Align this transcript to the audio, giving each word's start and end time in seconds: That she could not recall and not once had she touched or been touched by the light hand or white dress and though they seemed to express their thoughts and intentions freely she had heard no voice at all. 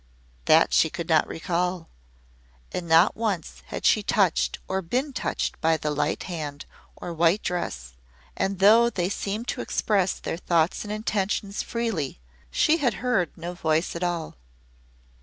That 0.45 0.73
she 0.73 0.89
could 0.89 1.07
not 1.07 1.27
recall 1.27 1.87
and 2.71 2.87
not 2.87 3.15
once 3.15 3.61
had 3.67 3.85
she 3.85 4.01
touched 4.01 4.57
or 4.67 4.81
been 4.81 5.13
touched 5.13 5.61
by 5.61 5.77
the 5.77 5.91
light 5.91 6.23
hand 6.23 6.65
or 6.95 7.13
white 7.13 7.43
dress 7.43 7.93
and 8.35 8.57
though 8.57 8.89
they 8.89 9.09
seemed 9.09 9.47
to 9.49 9.61
express 9.61 10.13
their 10.15 10.37
thoughts 10.37 10.83
and 10.83 10.91
intentions 10.91 11.61
freely 11.61 12.19
she 12.49 12.77
had 12.77 12.95
heard 12.95 13.37
no 13.37 13.53
voice 13.53 13.95
at 13.95 14.01
all. 14.03 14.35